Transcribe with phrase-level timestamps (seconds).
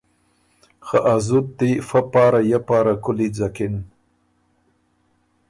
[0.85, 3.75] خه ا زُت دی فۀ پاره یه پاره کُولی ځکِن۔